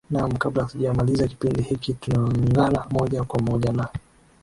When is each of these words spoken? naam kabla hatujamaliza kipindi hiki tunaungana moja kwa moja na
naam 0.09 0.31
kabla 0.37 0.63
hatujamaliza 0.63 1.27
kipindi 1.27 1.61
hiki 1.61 1.93
tunaungana 1.93 2.85
moja 2.93 3.23
kwa 3.23 3.39
moja 3.41 3.71
na 3.71 3.87